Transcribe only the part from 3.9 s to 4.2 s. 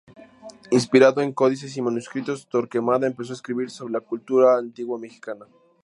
la